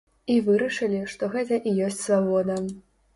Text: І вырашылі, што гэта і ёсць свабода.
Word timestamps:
І 0.35 0.35
вырашылі, 0.45 1.01
што 1.15 1.29
гэта 1.35 1.59
і 1.73 1.73
ёсць 1.89 2.01
свабода. 2.07 2.57